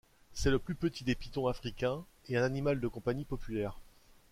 C'est 0.33 0.49
le 0.49 0.57
plus 0.57 0.73
petit 0.73 1.03
des 1.03 1.13
pythons 1.13 1.45
africains 1.45 2.03
et 2.27 2.35
un 2.35 2.41
animal 2.43 2.79
de 2.79 2.87
compagnie 2.87 3.23
populaire. 3.23 3.77